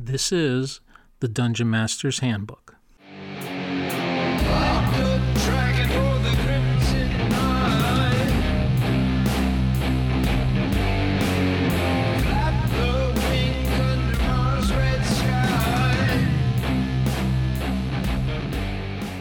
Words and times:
This 0.00 0.30
is 0.30 0.78
the 1.18 1.26
Dungeon 1.26 1.68
Master's 1.70 2.20
Handbook. 2.20 2.76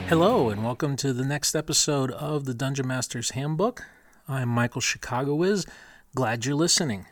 Hello, 0.07 0.49
and 0.49 0.63
welcome 0.63 0.95
to 0.97 1.11
the 1.11 1.25
next 1.25 1.55
episode 1.55 2.11
of 2.11 2.45
the 2.45 2.53
Dungeon 2.53 2.85
Master's 2.85 3.31
Handbook. 3.31 3.83
I'm 4.27 4.49
Michael 4.49 4.81
Chicago 4.81 5.33
Wiz. 5.33 5.65
Glad 6.13 6.45
you're 6.45 6.53
listening. 6.53 7.07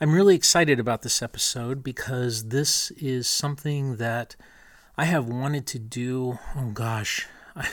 I'm 0.00 0.12
really 0.12 0.34
excited 0.34 0.80
about 0.80 1.02
this 1.02 1.22
episode 1.22 1.84
because 1.84 2.48
this 2.48 2.90
is 2.92 3.28
something 3.28 3.96
that 3.96 4.34
I 4.98 5.04
have 5.04 5.28
wanted 5.28 5.68
to 5.68 5.78
do, 5.78 6.40
oh 6.56 6.70
gosh, 6.72 7.28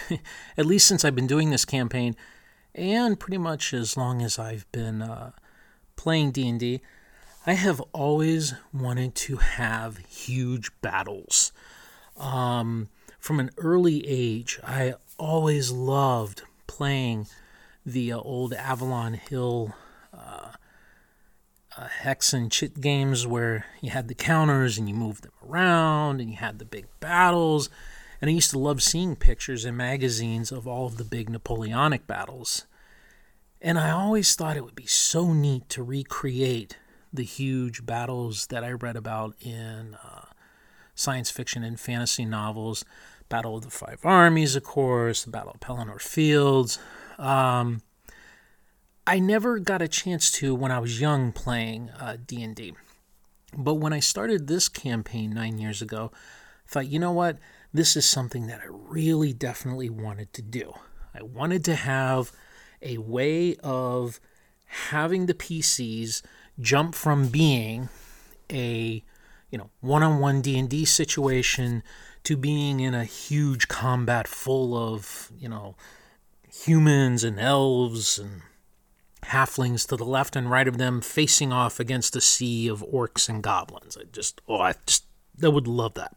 at 0.55 0.67
least 0.67 0.87
since 0.87 1.03
I've 1.03 1.15
been 1.15 1.25
doing 1.25 1.49
this 1.49 1.65
campaign 1.65 2.15
and 2.75 3.19
pretty 3.19 3.39
much 3.39 3.73
as 3.73 3.97
long 3.97 4.21
as 4.21 4.37
I've 4.37 4.71
been 4.71 5.01
uh, 5.01 5.31
playing 5.95 6.29
D&D. 6.31 6.81
I 7.47 7.53
have 7.53 7.81
always 7.91 8.53
wanted 8.71 9.15
to 9.15 9.37
have 9.37 9.97
huge 10.07 10.69
battles. 10.81 11.51
Um, 12.17 12.89
from 13.17 13.39
an 13.39 13.49
early 13.57 14.05
age, 14.07 14.59
I 14.63 14.93
always 15.17 15.71
loved 15.71 16.43
playing 16.67 17.25
the 17.83 18.13
uh, 18.13 18.19
old 18.19 18.53
Avalon 18.53 19.15
Hill 19.15 19.73
uh, 20.13 20.51
uh, 21.77 21.87
hex 21.87 22.33
and 22.33 22.51
chit 22.51 22.81
games 22.81 23.25
where 23.25 23.65
you 23.81 23.89
had 23.89 24.07
the 24.07 24.15
counters 24.15 24.77
and 24.77 24.89
you 24.89 24.95
moved 24.95 25.23
them 25.23 25.31
around 25.47 26.19
and 26.19 26.29
you 26.29 26.37
had 26.37 26.59
the 26.59 26.65
big 26.65 26.87
battles. 26.99 27.69
And 28.19 28.29
I 28.29 28.33
used 28.33 28.51
to 28.51 28.59
love 28.59 28.83
seeing 28.83 29.15
pictures 29.15 29.65
in 29.65 29.77
magazines 29.77 30.51
of 30.51 30.67
all 30.67 30.85
of 30.85 30.97
the 30.97 31.03
big 31.03 31.29
Napoleonic 31.29 32.05
battles. 32.07 32.65
And 33.61 33.79
I 33.79 33.91
always 33.91 34.35
thought 34.35 34.57
it 34.57 34.63
would 34.63 34.75
be 34.75 34.85
so 34.85 35.33
neat 35.33 35.69
to 35.69 35.83
recreate 35.83 36.77
the 37.13 37.23
huge 37.23 37.85
battles 37.85 38.47
that 38.47 38.63
I 38.63 38.71
read 38.71 38.95
about 38.95 39.35
in 39.39 39.95
uh, 40.03 40.25
science 40.95 41.31
fiction 41.31 41.63
and 41.63 41.79
fantasy 41.79 42.25
novels. 42.25 42.85
Battle 43.29 43.55
of 43.55 43.63
the 43.63 43.69
Five 43.69 44.01
Armies, 44.03 44.55
of 44.55 44.63
course, 44.63 45.23
the 45.23 45.31
Battle 45.31 45.53
of 45.53 45.61
Pelennor 45.61 46.01
Fields. 46.01 46.79
Um, 47.17 47.81
I 49.05 49.19
never 49.19 49.59
got 49.59 49.81
a 49.81 49.87
chance 49.87 50.31
to 50.33 50.53
when 50.53 50.71
I 50.71 50.79
was 50.79 51.01
young 51.01 51.31
playing 51.31 51.89
uh, 51.91 52.17
D&D. 52.25 52.73
But 53.57 53.75
when 53.75 53.93
I 53.93 53.99
started 53.99 54.47
this 54.47 54.69
campaign 54.69 55.31
nine 55.33 55.57
years 55.57 55.81
ago, 55.81 56.11
I 56.13 56.69
thought, 56.69 56.87
you 56.87 56.99
know 56.99 57.11
what? 57.11 57.37
This 57.73 57.95
is 57.95 58.05
something 58.05 58.47
that 58.47 58.61
I 58.61 58.67
really 58.69 59.33
definitely 59.33 59.89
wanted 59.89 60.31
to 60.33 60.41
do. 60.41 60.73
I 61.13 61.23
wanted 61.23 61.65
to 61.65 61.75
have 61.75 62.31
a 62.81 62.97
way 62.97 63.55
of 63.57 64.19
having 64.65 65.25
the 65.25 65.33
PCs 65.33 66.21
jump 66.59 66.95
from 66.95 67.27
being 67.27 67.89
a 68.49 69.03
you 69.49 69.57
know 69.57 69.69
one-on-one 69.81 70.41
D&D 70.41 70.85
situation 70.85 71.83
to 72.23 72.37
being 72.37 72.79
in 72.79 72.93
a 72.93 73.03
huge 73.03 73.67
combat 73.67 74.27
full 74.27 74.77
of, 74.77 75.31
you 75.37 75.49
know, 75.49 75.75
humans 76.47 77.23
and 77.23 77.39
elves 77.39 78.19
and 78.19 78.41
halflings 79.23 79.87
to 79.87 79.95
the 79.95 80.05
left 80.05 80.35
and 80.35 80.49
right 80.49 80.67
of 80.67 80.77
them 80.77 81.01
facing 81.01 81.53
off 81.53 81.79
against 81.79 82.15
a 82.15 82.21
sea 82.21 82.67
of 82.67 82.85
orcs 82.85 83.29
and 83.29 83.43
goblins. 83.43 83.97
I 83.97 84.03
just, 84.11 84.41
oh, 84.47 84.59
I 84.59 84.73
just, 84.85 85.05
I 85.43 85.47
would 85.47 85.67
love 85.67 85.93
that. 85.95 86.15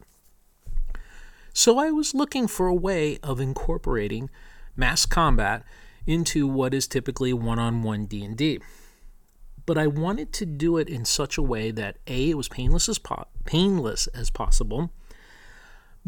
So 1.53 1.79
I 1.79 1.91
was 1.91 2.15
looking 2.15 2.49
for 2.49 2.67
a 2.67 2.75
way 2.75 3.19
of 3.23 3.41
incorporating 3.41 4.31
mass 4.77 5.07
combat 5.07 5.63
into 6.07 6.47
what 6.47 6.75
is 6.75 6.87
typically 6.87 7.33
one-on-one 7.33 8.07
D&D. 8.07 8.61
But 9.67 9.79
I 9.79 9.87
wanted 9.87 10.33
to 10.35 10.47
do 10.47 10.77
it 10.77 10.89
in 10.89 11.05
such 11.05 11.39
a 11.39 11.43
way 11.43 11.71
that 11.71 11.99
A, 12.07 12.31
it 12.31 12.37
was 12.37 12.49
painless 12.49 12.89
as 12.89 12.99
po- 12.99 13.29
painless 13.45 14.09
as 14.09 14.31
possible, 14.31 14.91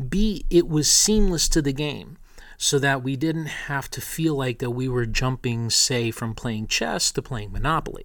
B, 0.09 0.45
it 0.51 0.69
was 0.69 0.91
seamless 0.91 1.49
to 1.51 1.63
the 1.63 1.73
game 1.73 2.19
so 2.59 2.79
that 2.79 3.03
we 3.03 3.17
didn't 3.17 3.47
have 3.47 3.91
to 3.91 4.01
feel 4.01 4.35
like 4.35 4.59
that 4.59 4.71
we 4.71 4.89
were 4.89 5.07
jumping, 5.07 5.71
say, 5.71 6.11
from 6.11 6.35
playing 6.35 6.67
chess 6.67 7.13
to 7.13 7.23
playing 7.23 7.53
Monopoly. 7.53 8.05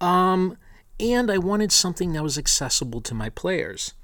Um, 0.00 0.56
and 0.98 1.30
I 1.30 1.38
wanted 1.38 1.72
something 1.72 2.12
that 2.12 2.22
was 2.22 2.38
accessible 2.38 3.00
to 3.02 3.14
my 3.14 3.28
players. 3.28 3.94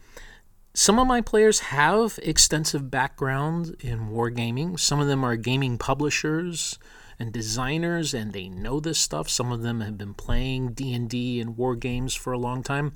Some 0.74 0.98
of 1.00 1.08
my 1.08 1.20
players 1.20 1.58
have 1.60 2.20
extensive 2.22 2.90
background 2.90 3.74
in 3.80 4.10
wargaming. 4.10 4.78
Some 4.78 5.00
of 5.00 5.08
them 5.08 5.24
are 5.24 5.34
gaming 5.34 5.76
publishers 5.76 6.78
and 7.18 7.32
designers 7.32 8.14
and 8.14 8.32
they 8.32 8.48
know 8.48 8.78
this 8.78 8.98
stuff. 8.98 9.28
Some 9.28 9.50
of 9.50 9.62
them 9.62 9.80
have 9.80 9.98
been 9.98 10.14
playing 10.14 10.74
D&D 10.74 11.40
and 11.40 11.56
war 11.56 11.74
games 11.74 12.14
for 12.14 12.32
a 12.32 12.38
long 12.38 12.62
time. 12.62 12.92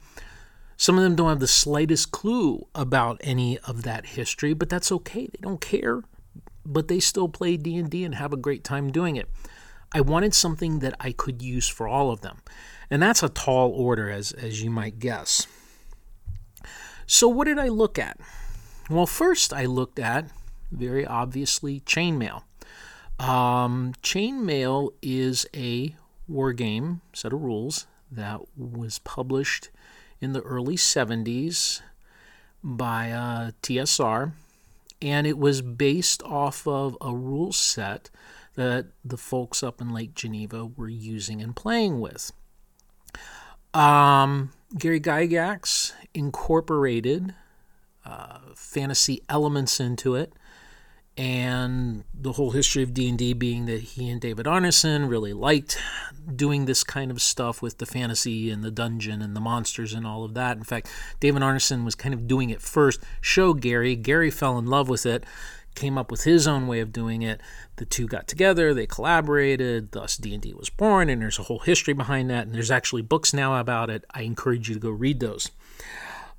Some 0.83 0.99
of 0.99 1.05
them 1.05 1.15
don't 1.15 1.29
have 1.29 1.39
the 1.39 1.47
slightest 1.47 2.11
clue 2.11 2.67
about 2.75 3.21
any 3.23 3.57
of 3.59 3.85
that 3.85 4.05
history, 4.05 4.53
but 4.53 4.69
that's 4.69 4.91
okay. 4.91 5.29
They 5.29 5.39
don't 5.41 5.61
care, 5.61 6.03
but 6.67 6.89
they 6.89 6.99
still 6.99 7.29
play 7.29 7.57
D&D 7.57 8.05
and 8.05 8.17
have 8.17 8.33
a 8.33 8.37
great 8.37 8.65
time 8.65 8.91
doing 8.91 9.15
it. 9.15 9.29
I 9.95 10.01
wanted 10.01 10.35
something 10.35 10.81
that 10.81 10.95
I 10.99 11.13
could 11.13 11.41
use 11.41 11.69
for 11.69 11.87
all 11.87 12.11
of 12.11 12.23
them. 12.23 12.39
And 12.91 13.01
that's 13.01 13.23
a 13.23 13.29
tall 13.29 13.71
order 13.71 14.11
as 14.11 14.33
as 14.33 14.65
you 14.65 14.71
might 14.71 14.99
guess. 14.99 15.47
So 17.07 17.29
what 17.29 17.45
did 17.45 17.61
I 17.61 17.69
look 17.69 17.97
at? 17.97 18.19
Well, 18.91 19.07
first 19.07 19.53
I 19.53 19.67
looked 19.67 20.01
at 20.01 20.33
very 20.73 21.07
obviously 21.07 21.79
chainmail. 21.79 22.43
Um, 23.21 23.93
chainmail 24.03 24.91
is 25.01 25.47
a 25.55 25.95
war 26.27 26.53
game 26.53 27.03
set 27.13 27.33
of 27.33 27.41
rules 27.41 27.87
that 28.11 28.41
was 28.59 28.99
published 28.99 29.71
in 30.23 30.33
the 30.33 30.41
early 30.43 30.77
70s 30.77 31.83
by 32.63 33.11
uh, 33.11 33.51
TSR, 33.63 34.33
and 35.03 35.27
it 35.27 35.37
was 35.37 35.61
based 35.61 36.23
off 36.23 36.67
of 36.67 36.97
a 37.01 37.13
rule 37.13 37.53
set 37.53 38.09
that 38.55 38.87
the 39.05 39.17
folks 39.17 39.63
up 39.63 39.81
in 39.81 39.93
Lake 39.93 40.15
Geneva 40.15 40.65
were 40.65 40.89
using 40.89 41.43
and 41.43 41.57
playing 41.57 41.99
with. 42.01 42.33
Um, 43.75 44.53
Gary 44.79 45.01
Gygax 45.01 45.93
incorporated 46.15 47.35
uh, 48.05 48.39
fantasy 48.55 49.23
elements 49.29 49.81
into 49.81 50.15
it 50.15 50.33
and 51.17 52.05
the 52.15 52.33
whole 52.33 52.53
history 52.53 52.83
of 52.83 52.95
D&D 52.95 53.35
being 53.35 53.67
that 53.67 53.83
he 53.83 54.09
and 54.09 54.21
David 54.21 54.47
Arneson 54.47 55.11
really 55.11 55.35
liked 55.35 55.79
doing 56.35 56.65
this 56.65 56.83
kind 56.83 57.11
of 57.11 57.21
stuff 57.21 57.61
with 57.61 57.79
the 57.79 57.87
fantasy 57.87 58.51
and 58.51 58.63
the 58.63 58.71
dungeon 58.71 59.21
and 59.21 59.37
the 59.37 59.41
monsters 59.41 59.93
and 59.93 60.07
all 60.07 60.25
of 60.25 60.33
that. 60.35 60.57
In 60.57 60.65
fact, 60.65 60.89
David 61.21 61.43
Arneson 61.43 61.85
was 61.85 61.95
kind 61.95 62.15
of 62.15 62.27
doing 62.27 62.49
it 62.49 62.63
first, 62.63 63.01
show 63.21 63.53
Gary, 63.53 63.95
Gary 63.95 64.31
fell 64.31 64.57
in 64.59 64.67
love 64.67 64.89
with 64.89 65.05
it, 65.05 65.25
came 65.75 65.99
up 65.99 66.11
with 66.11 66.25
his 66.25 66.47
own 66.47 66.67
way 66.67 66.81
of 66.81 66.93
doing 66.93 67.21
it. 67.21 67.41
The 67.77 67.85
two 67.85 68.07
got 68.07 68.27
together, 68.27 68.73
they 68.73 68.87
collaborated, 68.87 69.93
thus 69.93 70.17
D&D 70.17 70.55
was 70.55 70.71
born 70.71 71.11
and 71.11 71.21
there's 71.21 71.39
a 71.39 71.45
whole 71.45 71.61
history 71.61 71.93
behind 71.93 72.31
that 72.31 72.47
and 72.47 72.55
there's 72.55 72.71
actually 72.71 73.03
books 73.03 73.35
now 73.35 73.61
about 73.61 73.91
it. 73.91 74.07
I 74.13 74.23
encourage 74.23 74.69
you 74.69 74.75
to 74.75 74.81
go 74.81 74.91
read 74.91 75.21
those. 75.21 75.51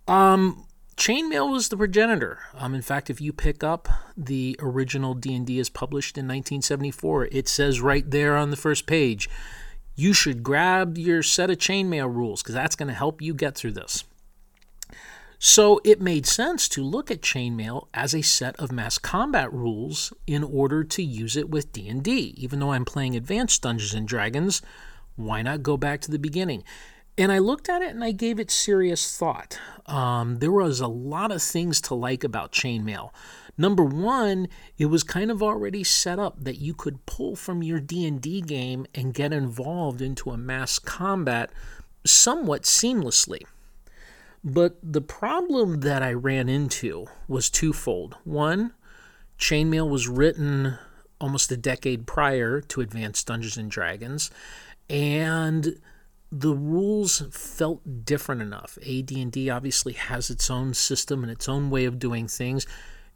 Um 0.08 0.66
chainmail 0.96 1.52
was 1.52 1.70
the 1.70 1.78
progenitor. 1.78 2.40
Um, 2.54 2.74
in 2.76 2.82
fact, 2.82 3.10
if 3.10 3.20
you 3.20 3.34
pick 3.34 3.64
up 3.64 3.88
the 4.16 4.56
original 4.60 5.14
D&D 5.14 5.60
as 5.60 5.70
published 5.70 6.18
in 6.18 6.26
1974, 6.26 7.28
it 7.32 7.48
says 7.48 7.82
right 7.82 8.10
there 8.10 8.36
on 8.36 8.52
the 8.52 8.58
first 8.58 8.86
page, 8.86 9.30
you 9.96 10.14
should 10.14 10.44
grab 10.44 10.98
your 10.98 11.24
set 11.24 11.50
of 11.50 11.58
chainmail 11.58 12.14
rules 12.14 12.42
because 12.42 12.56
that's 12.56 12.76
going 12.76 12.88
to 12.88 12.94
help 12.94 13.22
you 13.22 13.34
get 13.34 13.56
through 13.56 13.74
this. 13.74 14.04
So 15.46 15.82
it 15.84 16.00
made 16.00 16.26
sense 16.26 16.70
to 16.70 16.82
look 16.82 17.12
at 17.12 17.22
chainmail 17.22 17.88
as 17.94 18.16
a 18.16 18.22
set 18.22 18.56
of 18.58 18.72
mass 18.72 18.98
combat 18.98 19.52
rules 19.52 20.14
in 20.26 20.42
order 20.42 20.86
to 20.86 21.04
use 21.04 21.36
it 21.36 21.50
with 21.50 21.74
D&D. 21.74 22.34
Even 22.38 22.60
though 22.60 22.72
I'm 22.72 22.86
playing 22.86 23.16
advanced 23.16 23.62
Dungeons 23.62 23.94
and 23.94 24.08
Dragons, 24.08 24.62
why 25.18 25.42
not 25.42 25.62
go 25.62 25.76
back 25.76 26.00
to 26.02 26.12
the 26.12 26.18
beginning? 26.18 26.64
And 27.18 27.32
I 27.32 27.38
looked 27.38 27.70
at 27.70 27.82
it 27.82 27.90
and 27.90 28.04
I 28.04 28.12
gave 28.12 28.40
it 28.40 28.50
serious 28.50 29.16
thought. 29.16 29.60
Um, 29.86 30.40
there 30.40 30.52
was 30.52 30.80
a 30.80 30.88
lot 30.88 31.32
of 31.32 31.42
things 31.42 31.80
to 31.82 31.94
like 31.94 32.24
about 32.24 32.52
chainmail. 32.52 33.12
Number 33.56 33.84
one, 33.84 34.48
it 34.80 34.88
was 34.88 35.04
kind 35.04 35.30
of 35.30 35.44
already 35.44 35.84
set 35.84 36.18
up 36.18 36.44
that 36.44 36.58
you 36.58 36.74
could 36.74 37.06
pull 37.06 37.36
from 37.36 37.62
your 37.62 37.80
D&D 37.80 38.42
game 38.42 38.88
and 38.96 39.14
get 39.14 39.32
involved 39.32 40.02
into 40.02 40.32
a 40.32 40.38
mass 40.38 40.80
combat 40.80 41.52
somewhat 42.04 42.64
seamlessly. 42.64 43.42
But 44.44 44.78
the 44.82 45.02
problem 45.02 45.82
that 45.82 46.02
I 46.02 46.14
ran 46.14 46.50
into 46.50 47.06
was 47.28 47.50
twofold. 47.50 48.18
One, 48.24 48.74
chainmail 49.38 49.88
was 49.88 50.08
written 50.08 50.80
almost 51.22 51.52
a 51.52 51.58
decade 51.58 52.08
prior 52.08 52.60
to 52.60 52.82
Advanced 52.82 53.28
Dungeons 53.28 53.56
and 53.56 53.72
Dragons, 53.72 54.32
and 54.90 55.80
the 56.36 56.56
rules 56.56 57.22
felt 57.32 58.06
different 58.06 58.42
enough. 58.42 58.80
AD&D 58.82 59.50
obviously 59.52 59.94
has 59.94 60.32
its 60.32 60.50
own 60.50 60.74
system 60.74 61.22
and 61.22 61.32
its 61.32 61.48
own 61.48 61.70
way 61.70 61.86
of 61.86 62.00
doing 62.00 62.28
things. 62.28 62.66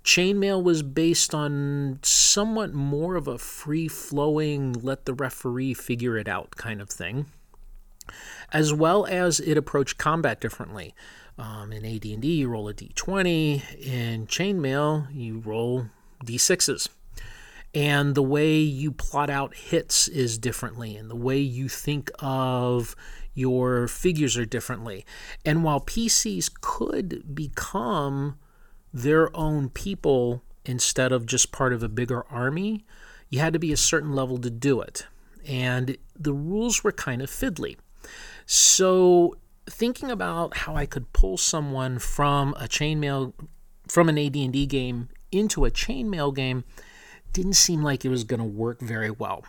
Chainmail 0.04 0.62
was 0.62 0.84
based 0.84 1.34
on 1.34 1.98
somewhat 2.04 2.74
more 2.74 3.16
of 3.16 3.28
a 3.28 3.40
free-flowing 3.40 4.74
let 4.74 5.06
the 5.06 5.16
referee 5.16 5.74
figure 5.74 6.16
it 6.18 6.28
out 6.28 6.52
kind 6.52 6.80
of 6.80 6.90
thing. 6.90 7.26
As 8.54 8.72
well 8.72 9.08
as 9.08 9.40
it 9.40 9.58
approached 9.58 9.98
combat 9.98 10.40
differently. 10.40 10.94
Um, 11.40 11.74
in 11.74 11.86
AD&D, 11.86 12.28
you 12.28 12.48
roll 12.48 12.70
a 12.70 12.74
d20. 12.74 13.82
In 13.82 14.28
Chainmail, 14.28 15.08
you 15.12 15.40
roll 15.40 15.88
d6s 16.24 16.88
and 17.78 18.16
the 18.16 18.24
way 18.24 18.56
you 18.56 18.92
plot 18.92 19.30
out 19.30 19.54
hits 19.54 20.08
is 20.08 20.40
differently 20.40 20.96
and 20.96 21.12
the 21.12 21.16
way 21.16 21.38
you 21.38 21.70
think 21.70 22.10
of 22.18 22.96
your 23.36 23.88
figures 23.88 24.36
are 24.36 24.46
differently. 24.46 25.06
And 25.46 25.64
while 25.64 25.80
PCs 25.80 26.50
could 26.60 27.36
become 27.36 28.40
their 28.92 29.36
own 29.38 29.70
people 29.70 30.42
instead 30.66 31.12
of 31.12 31.28
just 31.28 31.52
part 31.52 31.72
of 31.72 31.84
a 31.84 31.88
bigger 31.88 32.26
army 32.32 32.84
you 33.30 33.38
had 33.40 33.54
to 33.54 33.60
be 33.60 33.72
a 33.72 33.78
certain 33.78 34.14
level 34.14 34.40
to 34.40 34.50
do 34.50 34.82
it. 34.82 35.06
And 35.48 35.98
the 36.18 36.34
rules 36.34 36.84
were 36.84 36.92
kind 36.92 37.22
of 37.22 37.30
fiddly. 37.30 37.78
So 38.48 39.36
thinking 39.70 40.10
about 40.10 40.58
how 40.58 40.76
I 40.76 40.88
could 40.88 41.14
pull 41.14 41.38
someone 41.38 42.00
from 42.00 42.56
a 42.56 42.68
chainmail 42.68 43.34
from 43.88 44.10
an 44.10 44.18
AD&D 44.18 44.66
game 44.66 45.10
into 45.32 45.64
a 45.64 45.70
chainmail 45.70 46.34
game 46.34 46.64
didn't 47.38 47.54
seem 47.54 47.84
like 47.84 48.04
it 48.04 48.10
was 48.10 48.24
going 48.24 48.40
to 48.40 48.46
work 48.46 48.80
very 48.82 49.12
well. 49.12 49.46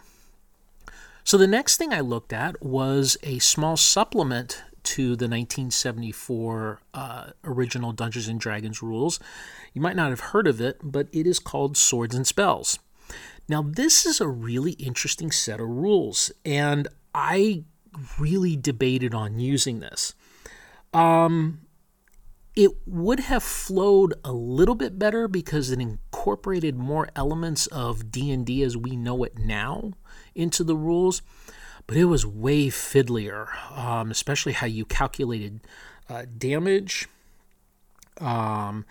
So 1.24 1.38
the 1.38 1.46
next 1.46 1.78
thing 1.78 1.90
I 1.90 2.00
looked 2.00 2.34
at 2.34 2.62
was 2.62 3.16
a 3.22 3.38
small 3.38 3.78
supplement 3.78 4.62
to 4.84 5.16
the 5.16 5.24
1974 5.24 6.80
uh, 6.92 7.30
original 7.44 7.92
Dungeons 7.92 8.28
and 8.28 8.38
Dragons 8.38 8.82
rules. 8.82 9.18
You 9.72 9.80
might 9.80 9.96
not 9.96 10.10
have 10.10 10.20
heard 10.20 10.46
of 10.46 10.60
it, 10.60 10.80
but 10.82 11.08
it 11.12 11.26
is 11.26 11.38
called 11.38 11.78
Swords 11.78 12.14
and 12.14 12.26
Spells. 12.26 12.78
Now, 13.48 13.62
this 13.62 14.04
is 14.04 14.20
a 14.20 14.28
really 14.28 14.72
interesting 14.72 15.30
set 15.30 15.58
of 15.58 15.68
rules, 15.68 16.30
and 16.44 16.88
I 17.14 17.64
really 18.18 18.54
debated 18.54 19.14
on 19.14 19.38
using 19.38 19.80
this. 19.80 20.12
Um, 20.92 21.62
it 22.58 22.72
would 22.86 23.20
have 23.20 23.44
flowed 23.44 24.14
a 24.24 24.32
little 24.32 24.74
bit 24.74 24.98
better 24.98 25.28
because 25.28 25.70
it 25.70 25.78
incorporated 25.78 26.74
more 26.74 27.08
elements 27.14 27.68
of 27.68 28.10
D&D 28.10 28.64
as 28.64 28.76
we 28.76 28.96
know 28.96 29.22
it 29.22 29.38
now 29.38 29.92
into 30.34 30.64
the 30.64 30.74
rules, 30.74 31.22
but 31.86 31.96
it 31.96 32.06
was 32.06 32.26
way 32.26 32.66
fiddlier, 32.66 33.46
um, 33.70 34.10
especially 34.10 34.54
how 34.54 34.66
you 34.66 34.84
calculated 34.84 35.60
uh, 36.08 36.24
damage. 36.36 37.06
Um, 38.20 38.84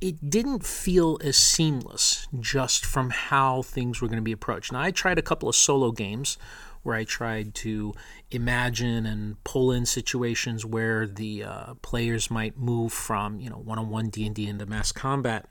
it 0.00 0.30
didn't 0.30 0.64
feel 0.64 1.18
as 1.24 1.36
seamless 1.36 2.28
just 2.38 2.86
from 2.86 3.10
how 3.10 3.62
things 3.62 4.00
were 4.00 4.06
going 4.06 4.18
to 4.18 4.22
be 4.22 4.30
approached. 4.30 4.70
Now, 4.70 4.82
I 4.82 4.92
tried 4.92 5.18
a 5.18 5.22
couple 5.22 5.48
of 5.48 5.56
solo 5.56 5.90
games 5.90 6.38
where 6.88 6.96
I 6.96 7.04
tried 7.04 7.54
to 7.56 7.94
imagine 8.30 9.06
and 9.06 9.42
pull 9.44 9.70
in 9.70 9.86
situations 9.86 10.64
where 10.64 11.06
the 11.06 11.44
uh, 11.44 11.74
players 11.82 12.30
might 12.30 12.58
move 12.58 12.92
from 12.92 13.38
you 13.38 13.50
know 13.50 13.58
one-on-one 13.58 14.08
D&D 14.08 14.48
into 14.48 14.66
mass 14.66 14.90
combat 14.90 15.46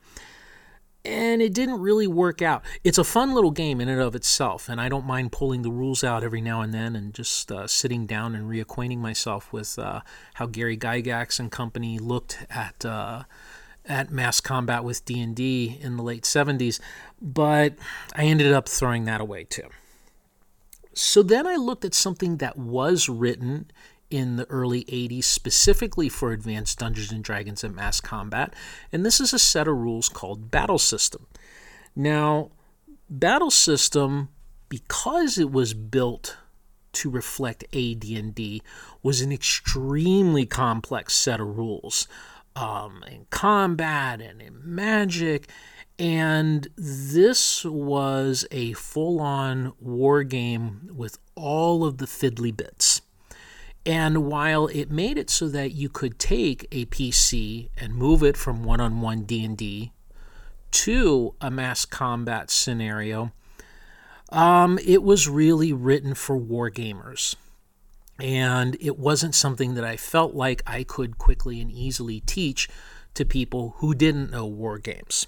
and 1.04 1.40
it 1.40 1.54
didn't 1.54 1.80
really 1.80 2.06
work 2.06 2.42
out. 2.42 2.62
It's 2.84 2.98
a 2.98 3.04
fun 3.04 3.32
little 3.32 3.52
game 3.52 3.80
in 3.80 3.88
and 3.88 4.00
of 4.00 4.14
itself, 4.14 4.68
and 4.68 4.80
I 4.80 4.88
don't 4.88 5.06
mind 5.06 5.32
pulling 5.32 5.62
the 5.62 5.70
rules 5.70 6.04
out 6.04 6.22
every 6.22 6.40
now 6.40 6.60
and 6.60 6.74
then 6.74 6.96
and 6.96 7.14
just 7.14 7.50
uh, 7.50 7.66
sitting 7.66 8.04
down 8.04 8.34
and 8.34 8.50
reacquainting 8.50 8.98
myself 8.98 9.52
with 9.52 9.78
uh, 9.78 10.00
how 10.34 10.46
Gary 10.46 10.76
Gygax 10.76 11.38
and 11.38 11.50
company 11.50 11.98
looked 11.98 12.44
at 12.50 12.84
uh, 12.84 13.22
at 13.86 14.10
mass 14.10 14.40
combat 14.40 14.84
with 14.84 15.04
D&D 15.06 15.78
in 15.80 15.96
the 15.96 16.02
late 16.02 16.24
70s, 16.24 16.78
but 17.22 17.74
I 18.14 18.24
ended 18.24 18.52
up 18.52 18.68
throwing 18.68 19.04
that 19.04 19.20
away 19.20 19.44
too. 19.44 19.68
So 20.98 21.22
then 21.22 21.46
I 21.46 21.54
looked 21.54 21.84
at 21.84 21.94
something 21.94 22.38
that 22.38 22.58
was 22.58 23.08
written 23.08 23.70
in 24.10 24.34
the 24.34 24.50
early 24.50 24.82
80s 24.86 25.22
specifically 25.22 26.08
for 26.08 26.32
Advanced 26.32 26.80
Dungeons 26.80 27.12
and 27.12 27.22
Dragons 27.22 27.62
and 27.62 27.72
Mass 27.72 28.00
Combat, 28.00 28.52
and 28.90 29.06
this 29.06 29.20
is 29.20 29.32
a 29.32 29.38
set 29.38 29.68
of 29.68 29.76
rules 29.76 30.08
called 30.08 30.50
Battle 30.50 30.78
System. 30.78 31.28
Now, 31.94 32.50
Battle 33.08 33.52
System 33.52 34.30
because 34.68 35.38
it 35.38 35.52
was 35.52 35.72
built 35.72 36.36
to 36.94 37.08
reflect 37.08 37.62
AD&D 37.72 38.60
was 39.00 39.20
an 39.20 39.30
extremely 39.30 40.46
complex 40.46 41.14
set 41.14 41.40
of 41.40 41.56
rules 41.56 42.08
um, 42.56 43.04
in 43.08 43.26
combat 43.30 44.20
and 44.20 44.42
in 44.42 44.58
magic 44.64 45.48
and 45.98 46.68
this 46.76 47.64
was 47.64 48.46
a 48.52 48.72
full 48.74 49.20
on 49.20 49.72
war 49.80 50.22
game 50.22 50.90
with 50.94 51.18
all 51.34 51.84
of 51.84 51.98
the 51.98 52.06
fiddly 52.06 52.56
bits. 52.56 53.02
And 53.84 54.26
while 54.26 54.66
it 54.68 54.90
made 54.90 55.18
it 55.18 55.30
so 55.30 55.48
that 55.48 55.72
you 55.72 55.88
could 55.88 56.18
take 56.18 56.68
a 56.70 56.84
PC 56.86 57.70
and 57.76 57.94
move 57.94 58.22
it 58.22 58.36
from 58.36 58.62
one-on-one 58.62 59.22
D&D 59.22 59.92
to 60.70 61.34
a 61.40 61.50
mass 61.50 61.84
combat 61.84 62.50
scenario, 62.50 63.32
um, 64.30 64.78
it 64.84 65.02
was 65.02 65.28
really 65.28 65.72
written 65.72 66.14
for 66.14 66.36
war 66.36 66.70
gamers. 66.70 67.34
And 68.20 68.76
it 68.80 68.98
wasn't 68.98 69.34
something 69.34 69.74
that 69.74 69.84
I 69.84 69.96
felt 69.96 70.34
like 70.34 70.62
I 70.66 70.84
could 70.84 71.18
quickly 71.18 71.60
and 71.60 71.70
easily 71.70 72.20
teach 72.20 72.68
to 73.14 73.24
people 73.24 73.76
who 73.78 73.94
didn't 73.94 74.30
know 74.30 74.44
war 74.44 74.78
games. 74.78 75.26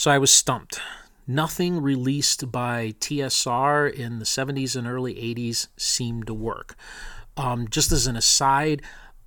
So 0.00 0.10
I 0.10 0.16
was 0.16 0.30
stumped. 0.30 0.80
Nothing 1.26 1.82
released 1.82 2.50
by 2.50 2.94
TSR 3.00 3.92
in 3.92 4.18
the 4.18 4.24
70s 4.24 4.74
and 4.74 4.86
early 4.86 5.14
80s 5.14 5.66
seemed 5.76 6.26
to 6.28 6.32
work. 6.32 6.74
Um, 7.36 7.68
just 7.68 7.92
as 7.92 8.06
an 8.06 8.16
aside, 8.16 8.80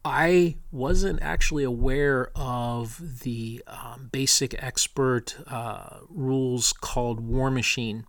I 0.03 0.55
wasn't 0.71 1.21
actually 1.21 1.63
aware 1.63 2.31
of 2.35 3.19
the 3.21 3.61
um, 3.67 4.09
basic 4.11 4.55
expert 4.63 5.35
uh, 5.45 5.99
rules 6.09 6.73
called 6.73 7.19
War 7.19 7.51
Machine. 7.51 8.07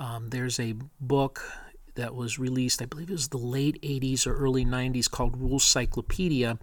Um, 0.00 0.30
there's 0.30 0.58
a 0.58 0.74
book 1.00 1.44
that 1.94 2.14
was 2.14 2.38
released, 2.38 2.82
I 2.82 2.86
believe 2.86 3.10
it 3.10 3.12
was 3.12 3.28
the 3.28 3.38
late 3.38 3.80
80s 3.82 4.26
or 4.26 4.34
early 4.34 4.64
90s, 4.64 5.08
called 5.10 5.40
Rules 5.40 5.64
Cyclopedia. 5.64 6.58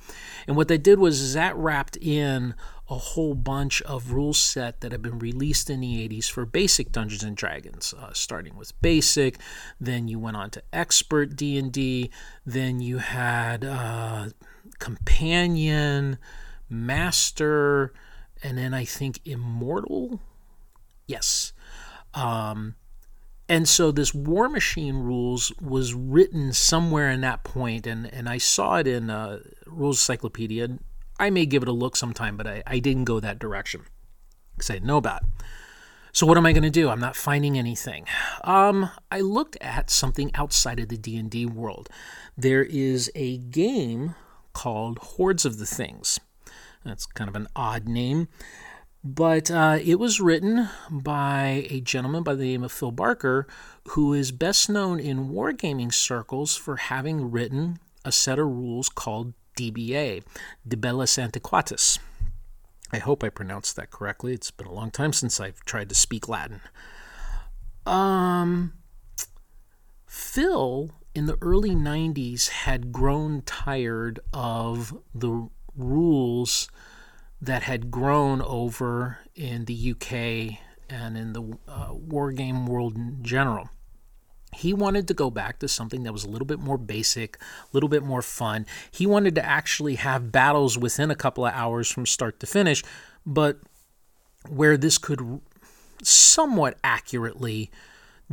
And 0.48 0.58
what 0.58 0.68
they 0.68 0.78
did 0.78 1.00
was 1.00 1.34
that 1.36 1.56
wrapped 1.56 1.96
in 1.98 2.54
a 2.90 2.98
whole 2.98 3.36
bunch 3.36 3.82
of 3.84 4.12
rules 4.12 4.38
set 4.38 4.82
that 4.82 4.92
have 4.92 5.02
been 5.02 5.20
released 5.20 5.70
in 5.70 5.82
the 5.82 6.08
80s 6.08 6.30
for 6.30 6.46
basic 6.46 6.92
Dungeons 6.92 7.24
and 7.24 7.36
Dragons, 7.36 7.94
uh, 7.94 8.14
starting 8.14 8.56
with 8.56 8.80
basic, 8.82 9.38
then 9.80 10.08
you 10.08 10.20
went 10.20 10.38
on 10.38 10.50
to 10.52 10.64
expert 10.72 11.36
D&D, 11.36 12.10
then 12.46 12.80
you 12.80 13.00
had 13.00 13.66
uh, 13.66 14.28
companion, 14.80 16.18
master, 16.70 17.94
and 18.42 18.58
then 18.58 18.74
I 18.74 18.86
think 18.86 19.20
immortal. 19.26 20.22
Yes. 21.08 21.52
Um, 22.14 22.76
and 23.50 23.68
so 23.68 23.92
this 23.92 24.14
War 24.14 24.50
Machine 24.50 24.98
rules 24.98 25.52
was 25.62 25.94
written 25.94 26.52
somewhere 26.54 27.10
in 27.10 27.22
that 27.22 27.44
point, 27.44 27.88
and, 27.88 28.12
and 28.14 28.28
I 28.28 28.38
saw 28.38 28.78
it 28.78 28.88
in 28.88 29.10
uh, 29.10 29.40
Rules 29.66 29.98
Encyclopedia. 29.98 30.80
I 31.20 31.30
may 31.30 31.46
give 31.46 31.64
it 31.64 31.70
a 31.70 31.74
look 31.74 31.96
sometime, 31.96 32.38
but 32.38 32.48
I, 32.48 32.64
I 32.68 32.80
didn't 32.80 33.06
go 33.06 33.20
that 33.20 33.40
direction 33.40 33.82
because 34.56 34.70
I 34.70 34.74
didn't 34.74 34.88
know 34.88 34.98
about 34.98 35.24
it. 35.24 35.30
So 36.12 36.26
what 36.26 36.38
am 36.38 36.46
I 36.46 36.52
going 36.52 36.64
to 36.64 36.70
do? 36.70 36.90
I'm 36.90 37.00
not 37.00 37.16
finding 37.16 37.58
anything. 37.58 38.08
Um, 38.44 38.90
I 39.12 39.22
looked 39.22 39.56
at 39.62 39.92
something 39.92 40.32
outside 40.34 40.80
of 40.80 40.90
the 40.90 40.98
D&D 40.98 41.46
world. 41.46 41.90
There 42.36 42.64
is 42.64 43.12
a 43.14 43.38
game 43.38 44.16
called 44.54 44.98
Hordes 44.98 45.46
of 45.46 45.60
the 45.60 45.66
Things. 45.66 46.20
That's 46.84 47.06
kind 47.06 47.30
of 47.30 47.36
an 47.36 47.48
odd 47.56 47.88
name. 47.88 48.30
But 49.04 49.52
uh, 49.52 49.78
it 49.84 50.00
was 50.00 50.20
written 50.20 50.70
by 50.90 51.68
a 51.70 51.82
gentleman 51.82 52.24
by 52.24 52.34
the 52.34 52.46
name 52.46 52.64
of 52.64 52.72
Phil 52.72 52.92
Barker, 52.92 53.48
who 53.90 54.14
is 54.14 54.32
best 54.32 54.70
known 54.70 55.00
in 55.00 55.30
wargaming 55.30 55.94
circles 55.94 56.56
for 56.56 56.78
having 56.78 57.30
written 57.30 57.78
a 58.04 58.12
set 58.12 58.40
of 58.40 58.48
rules 58.48 58.90
called 58.90 59.34
DBA, 59.58 60.24
De 60.68 60.78
Bellis 60.78 61.18
Antiquitatis. 61.18 62.00
I 62.92 63.00
hope 63.00 63.24
I 63.24 63.30
pronounced 63.30 63.76
that 63.76 63.92
correctly. 63.92 64.34
It's 64.34 64.52
been 64.52 64.68
a 64.68 64.74
long 64.74 64.92
time 64.92 65.12
since 65.12 65.40
I've 65.40 65.60
tried 65.66 65.90
to 65.90 65.96
speak 65.96 66.30
Latin. 66.30 66.62
Um, 67.86 68.74
Phil 70.06 70.92
in 71.14 71.26
the 71.26 71.38
early 71.42 71.72
90s 71.72 72.50
had 72.50 72.92
grown 72.92 73.42
tired 73.42 74.20
of 74.32 74.98
the 75.14 75.50
rules 75.76 76.70
that 77.42 77.64
had 77.64 77.92
grown 77.92 78.42
over 78.42 79.20
in 79.36 79.66
the 79.66 79.92
UK 79.92 80.60
and 80.90 81.18
in 81.18 81.34
the 81.34 81.58
uh, 81.68 81.94
war 81.94 82.32
game 82.32 82.66
world 82.66 82.96
in 82.96 83.20
general. 83.22 83.70
He 84.58 84.74
wanted 84.74 85.08
to 85.08 85.14
go 85.14 85.30
back 85.30 85.60
to 85.60 85.68
something 85.68 86.04
that 86.04 86.14
was 86.14 86.24
a 86.24 86.30
little 86.30 86.48
bit 86.48 86.60
more 86.60 86.78
basic, 86.78 87.38
a 87.38 87.68
little 87.74 87.90
bit 87.90 88.04
more 88.04 88.22
fun. 88.22 88.66
He 88.92 89.06
wanted 89.06 89.36
to 89.36 89.46
actually 89.46 89.96
have 89.96 90.32
battles 90.32 90.78
within 90.78 91.12
a 91.12 91.16
couple 91.16 91.46
of 91.46 91.54
hours 91.54 91.92
from 91.92 92.06
start 92.06 92.40
to 92.40 92.48
finish, 92.48 92.84
but 93.26 93.60
where 94.50 94.78
this 94.78 94.98
could 94.98 95.42
somewhat 96.02 96.78
accurately 96.84 97.70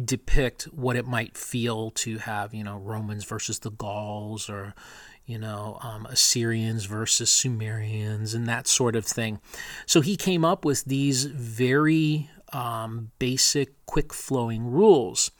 depict 0.02 0.64
what 0.64 0.96
it 0.96 1.06
might 1.06 1.36
feel 1.36 1.90
to 1.90 2.18
have, 2.18 2.52
you 2.52 2.64
know, 2.64 2.78
Romans 2.78 3.24
versus 3.24 3.60
the 3.60 3.70
Gauls 3.70 4.50
or, 4.50 4.74
you 5.24 5.38
know, 5.38 5.78
um, 5.82 6.06
Assyrians 6.06 6.84
versus 6.84 7.30
Sumerians 7.30 8.34
and 8.34 8.46
that 8.48 8.66
sort 8.66 8.96
of 8.96 9.04
thing. 9.04 9.40
So 9.86 10.00
he 10.00 10.16
came 10.16 10.44
up 10.44 10.64
with 10.64 10.84
these 10.84 11.24
very 11.24 12.28
um, 12.52 13.10
basic, 13.18 13.86
quick 13.86 14.12
flowing 14.12 14.70
rules. 14.70 15.30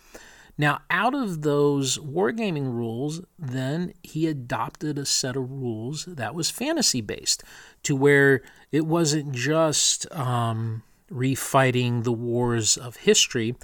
Now, 0.57 0.83
out 0.89 1.15
of 1.15 1.43
those 1.43 1.99
wargaming 1.99 2.73
rules, 2.73 3.23
then 3.39 3.93
he 4.03 4.29
adopted 4.29 4.99
a 4.99 5.05
set 5.05 5.37
of 5.37 5.51
rules 5.51 6.05
that 6.05 6.35
was 6.35 6.51
fantasy 6.51 7.01
based 7.01 7.43
to 7.83 7.97
where 7.97 8.43
it 8.71 8.87
wasn't 8.87 9.33
just 9.33 10.11
um, 10.15 10.85
refighting 11.11 12.05
the 12.05 12.13
wars 12.13 12.77
of 12.77 12.97
history 12.97 13.57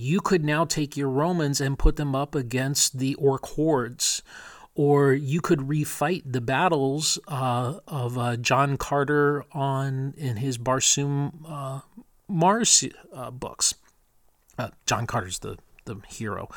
you 0.00 0.22
could 0.22 0.42
now 0.42 0.64
take 0.64 0.96
your 0.96 1.10
Romans 1.10 1.60
and 1.60 1.78
put 1.78 1.96
them 1.96 2.14
up 2.14 2.34
against 2.34 2.98
the 2.98 3.14
orc 3.16 3.44
hordes. 3.44 4.22
Or 4.74 5.12
you 5.12 5.42
could 5.42 5.58
refight 5.58 6.22
the 6.24 6.40
battles 6.40 7.18
uh, 7.28 7.80
of 7.86 8.16
uh, 8.16 8.36
John 8.36 8.78
Carter 8.78 9.44
on 9.52 10.14
in 10.16 10.36
his 10.38 10.56
Barsoom 10.56 11.42
uh, 11.46 11.80
Mars 12.28 12.82
uh, 13.12 13.30
books. 13.30 13.74
Uh, 14.56 14.70
John 14.86 15.06
Carter's 15.06 15.40
the 15.40 15.58
the 15.84 15.96
hero. 16.08 16.48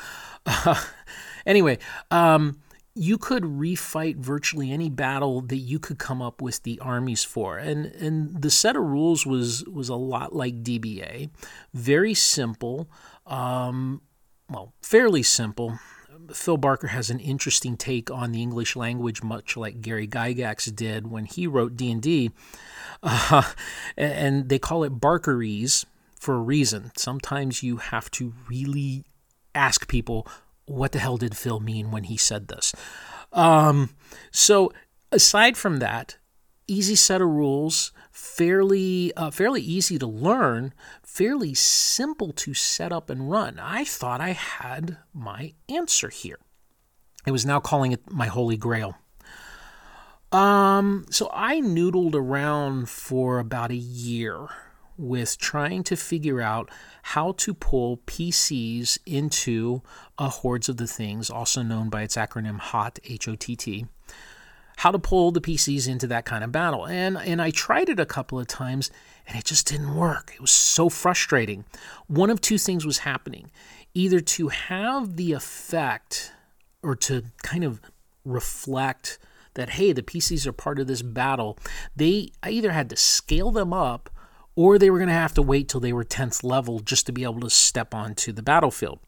anyway, 1.46 1.78
um, 2.10 2.60
you 2.94 3.18
could 3.18 3.42
refight 3.42 4.16
virtually 4.16 4.70
any 4.70 4.88
battle 4.88 5.40
that 5.40 5.56
you 5.56 5.78
could 5.78 5.98
come 5.98 6.22
up 6.22 6.40
with 6.40 6.62
the 6.62 6.78
armies 6.80 7.24
for. 7.24 7.58
And 7.58 7.86
and 7.86 8.40
the 8.40 8.50
set 8.50 8.76
of 8.76 8.82
rules 8.82 9.26
was 9.26 9.64
was 9.64 9.88
a 9.88 9.96
lot 9.96 10.34
like 10.34 10.62
DBA, 10.62 11.30
very 11.72 12.14
simple 12.14 12.88
um, 13.26 14.02
well, 14.48 14.74
fairly 14.82 15.22
simple. 15.22 15.78
Phil 16.32 16.56
Barker 16.56 16.88
has 16.88 17.10
an 17.10 17.20
interesting 17.20 17.76
take 17.76 18.10
on 18.10 18.32
the 18.32 18.40
English 18.40 18.76
language, 18.76 19.22
much 19.22 19.56
like 19.56 19.82
Gary 19.82 20.08
Gygax 20.08 20.74
did 20.74 21.06
when 21.06 21.26
he 21.26 21.46
wrote 21.46 21.76
D 21.76 21.90
and 21.90 22.00
D, 22.00 22.30
uh, 23.02 23.42
and 23.96 24.48
they 24.48 24.58
call 24.58 24.84
it 24.84 25.00
Barkerese 25.00 25.84
for 26.18 26.36
a 26.36 26.40
reason. 26.40 26.92
Sometimes 26.96 27.62
you 27.62 27.76
have 27.76 28.10
to 28.12 28.32
really 28.48 29.04
ask 29.54 29.88
people, 29.88 30.26
"What 30.66 30.92
the 30.92 30.98
hell 30.98 31.16
did 31.16 31.36
Phil 31.36 31.60
mean 31.60 31.90
when 31.90 32.04
he 32.04 32.16
said 32.16 32.48
this?" 32.48 32.74
Um, 33.32 33.96
so, 34.30 34.72
aside 35.10 35.56
from 35.56 35.78
that, 35.78 36.16
easy 36.66 36.96
set 36.96 37.20
of 37.20 37.28
rules 37.28 37.92
fairly 38.14 39.12
uh, 39.16 39.30
fairly 39.30 39.60
easy 39.60 39.98
to 39.98 40.06
learn, 40.06 40.72
fairly 41.02 41.52
simple 41.52 42.32
to 42.32 42.54
set 42.54 42.92
up 42.92 43.10
and 43.10 43.30
run. 43.30 43.58
I 43.58 43.84
thought 43.84 44.20
I 44.20 44.30
had 44.30 44.98
my 45.12 45.52
answer 45.68 46.08
here. 46.08 46.38
I 47.26 47.30
was 47.30 47.44
now 47.44 47.58
calling 47.58 47.92
it 47.92 48.10
my 48.10 48.26
holy 48.26 48.56
grail. 48.56 48.96
Um, 50.30 51.06
so 51.10 51.30
I 51.32 51.60
noodled 51.60 52.14
around 52.14 52.88
for 52.88 53.38
about 53.38 53.70
a 53.70 53.76
year 53.76 54.48
with 54.96 55.38
trying 55.38 55.82
to 55.84 55.96
figure 55.96 56.40
out 56.40 56.70
how 57.02 57.32
to 57.32 57.54
pull 57.54 57.98
PCs 57.98 58.98
into 59.06 59.82
a 60.18 60.28
Hordes 60.28 60.68
of 60.68 60.76
the 60.76 60.86
Things, 60.86 61.30
also 61.30 61.62
known 61.62 61.88
by 61.90 62.02
its 62.02 62.16
acronym 62.16 62.58
HOT, 62.58 62.98
H 63.04 63.28
O 63.28 63.34
T 63.34 63.56
T 63.56 63.86
how 64.78 64.90
to 64.90 64.98
pull 64.98 65.30
the 65.30 65.40
PCs 65.40 65.88
into 65.88 66.06
that 66.08 66.24
kind 66.24 66.42
of 66.42 66.52
battle. 66.52 66.86
And 66.86 67.16
and 67.16 67.40
I 67.40 67.50
tried 67.50 67.88
it 67.88 68.00
a 68.00 68.06
couple 68.06 68.38
of 68.38 68.46
times 68.46 68.90
and 69.26 69.38
it 69.38 69.44
just 69.44 69.66
didn't 69.68 69.94
work. 69.94 70.32
It 70.34 70.40
was 70.40 70.50
so 70.50 70.88
frustrating. 70.88 71.64
One 72.06 72.30
of 72.30 72.40
two 72.40 72.58
things 72.58 72.84
was 72.84 72.98
happening. 72.98 73.50
Either 73.94 74.20
to 74.20 74.48
have 74.48 75.16
the 75.16 75.32
effect 75.32 76.32
or 76.82 76.96
to 76.96 77.24
kind 77.42 77.64
of 77.64 77.80
reflect 78.24 79.18
that 79.54 79.70
hey, 79.70 79.92
the 79.92 80.02
PCs 80.02 80.46
are 80.46 80.52
part 80.52 80.80
of 80.80 80.86
this 80.86 81.02
battle, 81.02 81.56
they 81.94 82.30
I 82.42 82.50
either 82.50 82.72
had 82.72 82.90
to 82.90 82.96
scale 82.96 83.50
them 83.50 83.72
up 83.72 84.10
or 84.56 84.78
they 84.78 84.90
were 84.90 84.98
going 84.98 85.08
to 85.08 85.14
have 85.14 85.34
to 85.34 85.42
wait 85.42 85.68
till 85.68 85.80
they 85.80 85.92
were 85.92 86.04
10th 86.04 86.44
level 86.44 86.80
just 86.80 87.06
to 87.06 87.12
be 87.12 87.24
able 87.24 87.40
to 87.40 87.50
step 87.50 87.94
onto 87.94 88.32
the 88.32 88.42
battlefield. 88.42 89.00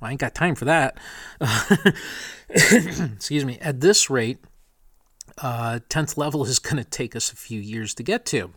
Well, 0.00 0.08
I 0.08 0.10
ain't 0.12 0.20
got 0.20 0.34
time 0.34 0.54
for 0.54 0.64
that. 0.64 0.96
Excuse 2.48 3.44
me. 3.44 3.58
At 3.60 3.80
this 3.80 4.08
rate, 4.08 4.38
uh, 5.38 5.80
10th 5.88 6.16
level 6.16 6.44
is 6.44 6.58
going 6.58 6.82
to 6.82 6.88
take 6.88 7.14
us 7.14 7.32
a 7.32 7.36
few 7.36 7.60
years 7.60 7.94
to 7.94 8.02
get 8.02 8.24
to. 8.26 8.52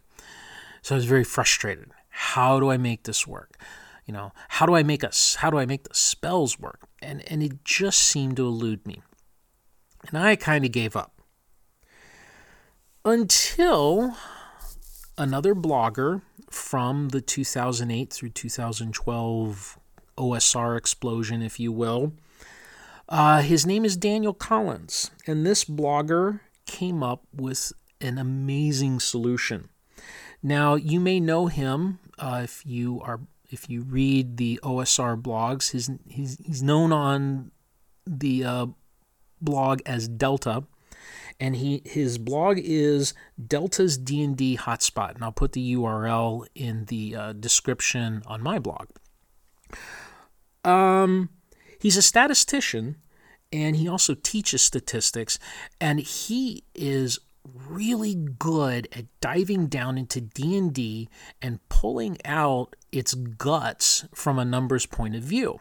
So 0.82 0.96
I 0.96 0.98
was 0.98 1.06
very 1.06 1.24
frustrated. 1.24 1.92
How 2.10 2.60
do 2.60 2.70
I 2.70 2.78
make 2.78 3.04
this 3.04 3.25
work? 3.28 3.58
You 4.06 4.13
know, 4.13 4.34
how 4.50 4.66
do 4.66 4.75
I 4.75 4.84
make 4.84 5.04
us 5.04 5.36
how 5.36 5.50
do 5.50 5.58
I 5.58 5.66
make 5.66 5.88
the 5.88 5.96
spells 5.96 6.60
work? 6.60 6.82
And 7.02 7.24
and 7.32 7.42
it 7.42 7.63
just 7.63 8.00
seemed 8.00 8.36
to 8.38 8.46
elude 8.46 8.86
me. 8.86 9.02
And 10.10 10.18
I 10.18 10.36
kind 10.36 10.66
of 10.66 10.72
gave 10.72 10.96
up. 10.96 11.22
Until 13.06 14.16
another 15.17 15.55
blogger 15.55 16.22
from 16.50 17.10
the 17.10 17.22
2008 17.22 18.12
through 18.12 18.29
2012 18.29 19.79
OSR 20.17 20.77
explosion, 20.77 21.41
if 21.41 21.60
you 21.60 21.72
will. 21.72 22.13
Uh, 23.10 23.41
his 23.41 23.65
name 23.65 23.86
is 23.86 23.98
Daniel 23.98 24.34
Collins, 24.34 25.12
and 25.27 25.46
this 25.46 25.65
blogger 25.65 26.39
came 26.65 27.03
up 27.03 27.24
with 27.34 27.74
an 28.00 28.17
amazing 28.17 29.00
solution. 29.00 29.70
Now, 30.41 30.75
you 30.75 31.00
may 31.00 31.20
know 31.20 31.48
him 31.48 32.00
uh, 32.17 32.41
if 32.43 32.65
you 32.65 33.01
are 33.01 33.22
if 33.50 33.70
you 33.70 33.84
read 33.84 34.38
the 34.38 34.60
OSR 34.63 35.22
blogs. 35.22 35.72
His, 35.72 35.91
he's, 36.10 36.39
he's 36.43 36.63
known 36.63 36.91
on 36.91 37.51
the 38.05 38.43
uh, 38.43 38.65
blog 39.39 39.82
as 39.86 40.08
Delta, 40.08 40.63
and 41.40 41.56
he 41.56 41.82
his 41.86 42.18
blog 42.18 42.60
is 42.60 43.13
Delta's 43.48 43.98
D 43.98 44.22
and 44.22 44.36
D 44.36 44.58
hotspot, 44.58 45.16
and 45.16 45.24
I'll 45.24 45.32
put 45.32 45.54
the 45.54 45.75
URL 45.75 46.46
in 46.56 46.86
the 46.86 47.16
uh, 47.16 47.34
description 47.34 48.24
on 48.25 48.42
my 48.42 48.60
blog. 48.60 48.88
Um, 50.63 51.30
he's 51.80 51.98
a 51.98 52.02
statistician 52.02 52.98
and 53.52 53.75
he 53.75 53.88
also 53.88 54.16
teaches 54.16 54.62
statistics 54.62 55.38
and 55.82 56.00
he 56.00 56.63
is 56.74 57.20
really 57.68 58.16
good 58.16 58.88
at 58.94 59.06
diving 59.20 59.68
down 59.68 59.98
into 59.98 60.22
D&D 60.22 61.10
and 61.42 61.60
pulling 61.68 62.18
out 62.24 62.75
its 62.92 63.13
guts 63.13 64.06
from 64.16 64.40
a 64.40 64.46
numbers 64.46 64.86
point 64.86 65.16
of 65.16 65.24
view 65.24 65.60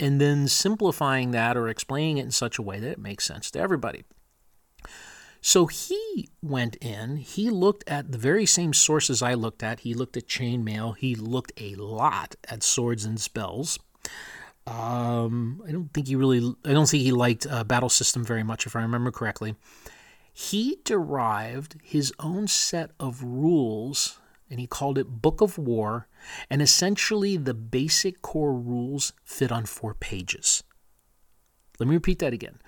and 0.00 0.20
then 0.20 0.48
simplifying 0.48 1.30
that 1.30 1.56
or 1.56 1.68
explaining 1.68 2.18
it 2.18 2.24
in 2.24 2.30
such 2.30 2.58
a 2.58 2.62
way 2.62 2.80
that 2.80 2.90
it 2.90 2.98
makes 2.98 3.26
sense 3.26 3.50
to 3.52 3.60
everybody. 3.60 4.04
So 5.40 5.66
he 5.66 6.28
went 6.42 6.76
in, 6.76 7.16
he 7.16 7.48
looked 7.48 7.88
at 7.88 8.12
the 8.12 8.18
very 8.18 8.44
same 8.44 8.74
sources 8.74 9.22
I 9.22 9.34
looked 9.34 9.62
at. 9.62 9.80
He 9.80 9.94
looked 9.94 10.16
at 10.16 10.26
chainmail, 10.26 10.96
he 10.96 11.14
looked 11.14 11.52
a 11.56 11.74
lot 11.76 12.36
at 12.48 12.62
swords 12.62 13.04
and 13.04 13.18
spells. 13.20 13.78
Um, 14.66 15.62
I 15.66 15.72
don't 15.72 15.92
think 15.92 16.08
he 16.08 16.16
really, 16.16 16.54
I 16.64 16.72
don't 16.72 16.88
think 16.88 17.02
he 17.02 17.12
liked 17.12 17.46
uh, 17.48 17.64
Battle 17.64 17.88
System 17.88 18.24
very 18.24 18.42
much, 18.42 18.66
if 18.66 18.76
I 18.76 18.82
remember 18.82 19.10
correctly. 19.10 19.56
He 20.32 20.78
derived 20.84 21.76
his 21.82 22.12
own 22.18 22.46
set 22.46 22.90
of 23.00 23.22
rules 23.22 24.20
and 24.50 24.60
he 24.60 24.66
called 24.66 24.98
it 24.98 25.22
Book 25.22 25.40
of 25.40 25.56
War. 25.58 26.08
And 26.50 26.60
essentially, 26.60 27.36
the 27.36 27.54
basic 27.54 28.20
core 28.20 28.54
rules 28.54 29.12
fit 29.24 29.52
on 29.52 29.64
four 29.64 29.94
pages. 29.94 30.62
Let 31.78 31.88
me 31.88 31.94
repeat 31.94 32.18
that 32.18 32.34
again 32.34 32.58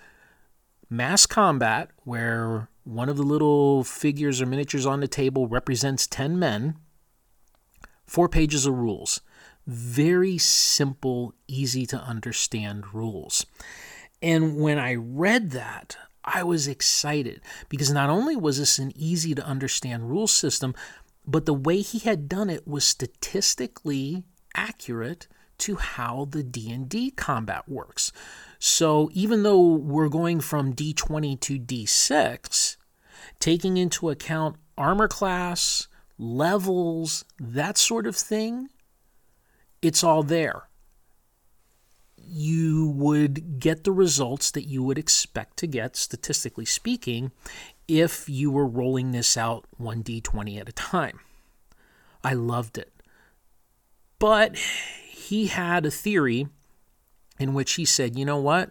mass 0.93 1.27
combat, 1.27 1.91
where 2.05 2.69
one 2.85 3.09
of 3.09 3.17
the 3.17 3.23
little 3.23 3.85
figures 3.85 4.41
or 4.41 4.47
miniatures 4.47 4.87
on 4.87 5.01
the 5.01 5.09
table 5.09 5.49
represents 5.49 6.07
10 6.07 6.39
men, 6.39 6.77
four 8.07 8.29
pages 8.29 8.67
of 8.67 8.75
rules 8.75 9.21
very 9.67 10.39
simple, 10.39 11.35
easy 11.47 11.87
to 11.87 11.97
understand 11.97 12.93
rules. 12.93 13.47
And 14.21 14.57
when 14.57 14.79
I 14.79 14.95
read 14.95 15.51
that, 15.53 15.97
I 16.25 16.43
was 16.43 16.69
excited 16.69 17.41
because 17.69 17.91
not 17.91 18.11
only 18.11 18.37
was 18.37 18.59
this 18.59 18.79
an 18.79 18.93
easy 18.97 19.35
to 19.35 19.45
understand 19.45 20.11
rule 20.11 20.27
system, 20.27 20.75
but 21.27 21.47
the 21.47 21.55
way 21.55 21.81
he 21.81 22.01
had 22.01 22.29
done 22.29 22.51
it 22.51 22.67
was 22.67 22.85
statistically 22.85 24.25
accurate 24.55 25.27
to 25.63 25.77
how 25.77 26.29
the 26.31 26.43
D&D 26.43 27.11
combat 27.13 27.69
works. 27.69 28.13
So 28.59 29.11
even 29.13 29.43
though 29.43 29.61
we're 29.61 30.09
going 30.09 30.41
from 30.41 30.75
D20 30.75 31.41
to 31.41 31.59
D6, 31.59 32.77
taking 33.41 33.77
into 33.77 34.11
account 34.11 34.57
armor 34.79 35.09
class, 35.09 35.89
levels, 36.19 37.25
that 37.41 37.77
sort 37.77 38.07
of 38.07 38.15
thing, 38.15 38.69
it's 39.81 40.05
all 40.05 40.23
there. 40.23 40.69
you 42.25 42.89
would 42.89 43.59
get 43.59 43.85
the 43.85 43.93
results 43.93 44.51
that 44.53 44.63
you 44.63 44.83
would 44.83 44.99
expect 44.99 45.57
to 45.59 45.67
get, 45.67 45.97
statistically 45.97 46.65
speaking, 46.65 47.33
if 47.89 48.29
you 48.29 48.51
were 48.51 48.67
rolling 48.67 49.11
this 49.11 49.37
out 49.37 49.67
1d20 49.81 50.59
at 50.61 50.69
a 50.69 50.73
time. 50.73 51.21
I 52.25 52.35
loved 52.35 52.79
it. 52.79 52.93
But 54.19 54.57
he 55.23 55.47
had 55.47 55.87
a 55.87 55.91
theory 55.91 56.49
in 57.39 57.55
which 57.55 57.75
he 57.75 57.85
said, 57.85 58.19
you 58.19 58.25
know 58.25 58.39
what? 58.39 58.71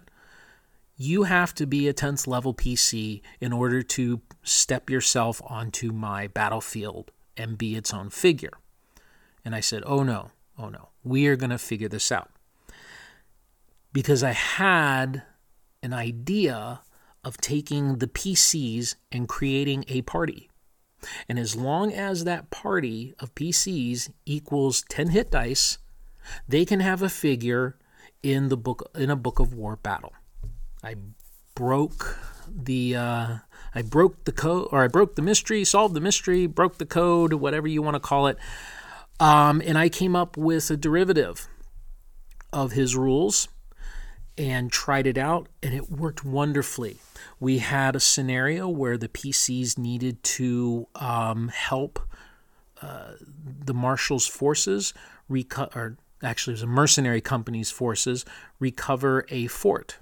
You 0.97 1.23
have 1.23 1.55
to 1.55 1.65
be 1.65 1.87
a 1.87 1.93
10th 1.93 2.27
level 2.27 2.53
PC 2.53 3.21
in 3.39 3.51
order 3.51 3.81
to 3.81 4.21
step 4.43 4.89
yourself 4.89 5.41
onto 5.45 5.91
my 5.91 6.27
battlefield 6.27 7.11
and 7.35 7.57
be 7.57 7.75
its 7.75 7.93
own 7.93 8.09
figure. 8.09 8.53
And 9.43 9.55
I 9.55 9.61
said, 9.61 9.83
oh 9.85 10.03
no, 10.03 10.31
oh 10.59 10.69
no, 10.69 10.89
we 11.03 11.27
are 11.27 11.35
going 11.35 11.49
to 11.49 11.57
figure 11.57 11.89
this 11.89 12.11
out. 12.11 12.29
Because 13.93 14.23
I 14.23 14.31
had 14.31 15.23
an 15.81 15.93
idea 15.93 16.81
of 17.23 17.37
taking 17.37 17.97
the 17.97 18.07
PCs 18.07 18.95
and 19.11 19.27
creating 19.27 19.85
a 19.87 20.01
party. 20.03 20.49
And 21.27 21.39
as 21.39 21.55
long 21.55 21.91
as 21.91 22.23
that 22.23 22.51
party 22.51 23.15
of 23.19 23.33
PCs 23.33 24.11
equals 24.25 24.83
10 24.89 25.09
hit 25.09 25.31
dice, 25.31 25.79
they 26.47 26.65
can 26.65 26.79
have 26.79 27.01
a 27.01 27.09
figure 27.09 27.77
in 28.23 28.49
the 28.49 28.57
book 28.57 28.89
in 28.95 29.09
a 29.09 29.15
book 29.15 29.39
of 29.39 29.53
war 29.53 29.75
battle. 29.75 30.13
I 30.83 30.95
broke 31.55 32.17
the 32.47 32.95
uh, 32.95 33.37
I 33.73 33.81
broke 33.81 34.25
the 34.25 34.31
code 34.31 34.67
or 34.71 34.83
I 34.83 34.87
broke 34.87 35.15
the 35.15 35.21
mystery, 35.21 35.63
solved 35.63 35.93
the 35.93 36.01
mystery, 36.01 36.47
broke 36.47 36.77
the 36.77 36.85
code, 36.85 37.33
whatever 37.33 37.67
you 37.67 37.81
want 37.81 37.95
to 37.95 37.99
call 37.99 38.27
it. 38.27 38.37
Um, 39.19 39.61
and 39.65 39.77
I 39.77 39.89
came 39.89 40.15
up 40.15 40.35
with 40.35 40.69
a 40.71 40.77
derivative 40.77 41.47
of 42.51 42.71
his 42.71 42.95
rules 42.95 43.47
and 44.37 44.71
tried 44.71 45.05
it 45.05 45.17
out, 45.17 45.47
and 45.61 45.73
it 45.73 45.91
worked 45.91 46.25
wonderfully. 46.25 46.97
We 47.39 47.59
had 47.59 47.95
a 47.95 47.99
scenario 47.99 48.67
where 48.67 48.97
the 48.97 49.07
PCs 49.07 49.77
needed 49.77 50.23
to 50.23 50.87
um, 50.95 51.49
help 51.49 51.99
uh, 52.81 53.13
the 53.43 53.73
marshal's 53.73 54.25
forces 54.25 54.93
reco- 55.29 55.75
or 55.75 55.97
actually, 56.23 56.51
it 56.51 56.55
was 56.55 56.63
a 56.63 56.67
mercenary 56.67 57.21
company's 57.21 57.71
forces 57.71 58.25
recover 58.59 59.25
a 59.29 59.47
fort 59.47 59.97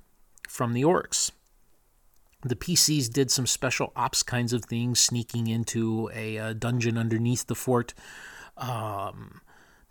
from 0.47 0.73
the 0.73 0.83
orcs. 0.83 1.31
The 2.41 2.55
PCs 2.55 3.11
did 3.11 3.29
some 3.31 3.45
special 3.45 3.91
ops 3.95 4.23
kinds 4.23 4.53
of 4.53 4.65
things, 4.65 4.99
sneaking 4.99 5.47
into 5.47 6.09
a, 6.13 6.37
a 6.37 6.53
dungeon 6.53 6.97
underneath 6.97 7.47
the 7.47 7.55
fort, 7.55 7.93
um, 8.57 9.41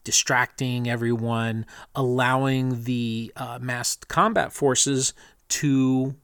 distracting 0.02 0.88
everyone, 0.88 1.66
allowing 1.94 2.84
the 2.84 3.32
uh, 3.36 3.58
massed 3.60 4.08
combat 4.08 4.52
forces 4.52 5.12
to 5.48 6.16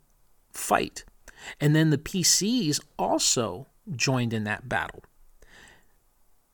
fight. 0.52 1.04
And 1.61 1.76
then 1.76 1.90
the 1.90 1.99
PCs 1.99 2.80
also 2.99 3.66
joined 3.94 4.32
in 4.32 4.44
that 4.44 4.66
battle 4.66 5.02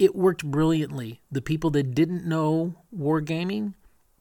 it 0.01 0.17
worked 0.17 0.45
brilliantly. 0.45 1.21
The 1.31 1.43
people 1.43 1.69
that 1.73 1.95
didn't 1.95 2.25
know 2.25 2.75
wargaming 2.97 3.75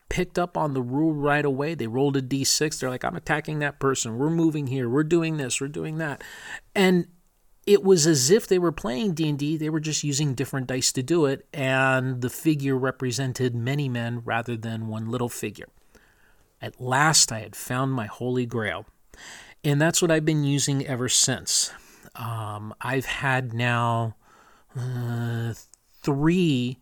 picked 0.09 0.37
up 0.37 0.57
on 0.57 0.73
the 0.73 0.81
rule 0.81 1.13
right 1.13 1.45
away. 1.45 1.73
They 1.73 1.87
rolled 1.87 2.17
a 2.17 2.21
d6. 2.21 2.77
They're 2.77 2.89
like, 2.89 3.05
I'm 3.05 3.15
attacking 3.15 3.59
that 3.59 3.79
person. 3.79 4.17
We're 4.17 4.29
moving 4.29 4.67
here. 4.67 4.89
We're 4.89 5.03
doing 5.03 5.37
this. 5.37 5.61
We're 5.61 5.69
doing 5.69 5.97
that. 5.99 6.21
And 6.75 7.07
it 7.65 7.81
was 7.81 8.05
as 8.05 8.29
if 8.29 8.45
they 8.45 8.59
were 8.59 8.73
playing 8.73 9.13
D&D. 9.13 9.55
They 9.55 9.69
were 9.69 9.79
just 9.79 10.03
using 10.03 10.33
different 10.33 10.67
dice 10.67 10.91
to 10.91 11.01
do 11.01 11.25
it. 11.25 11.47
And 11.53 12.21
the 12.21 12.29
figure 12.29 12.77
represented 12.77 13.55
many 13.55 13.87
men 13.87 14.21
rather 14.25 14.57
than 14.57 14.89
one 14.89 15.09
little 15.09 15.29
figure. 15.29 15.69
At 16.61 16.81
last, 16.81 17.31
I 17.31 17.39
had 17.39 17.55
found 17.55 17.93
my 17.93 18.07
holy 18.07 18.45
grail. 18.45 18.85
And 19.63 19.79
that's 19.79 20.01
what 20.01 20.11
I've 20.11 20.25
been 20.25 20.43
using 20.43 20.85
ever 20.85 21.07
since. 21.07 21.71
Um, 22.15 22.73
I've 22.81 23.05
had 23.05 23.53
now 23.53 24.15
uh, 24.77 25.53
three 26.01 26.79